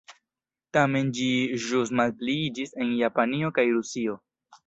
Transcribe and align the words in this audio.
Tamen 0.77 1.09
ĝi 1.17 1.27
ĵus 1.65 1.91
malpliiĝis 2.01 2.73
en 2.85 2.97
Japanio 3.01 3.53
kaj 3.59 3.69
Rusio. 3.79 4.17